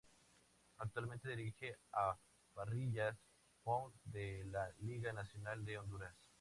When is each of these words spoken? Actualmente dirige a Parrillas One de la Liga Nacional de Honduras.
Actualmente 0.77 1.29
dirige 1.35 1.77
a 1.93 2.17
Parrillas 2.55 3.15
One 3.65 3.93
de 4.05 4.45
la 4.45 4.71
Liga 4.79 5.13
Nacional 5.13 5.63
de 5.63 5.77
Honduras. 5.77 6.17